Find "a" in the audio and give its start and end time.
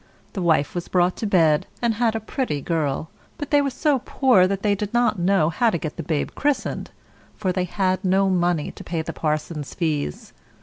2.15-2.19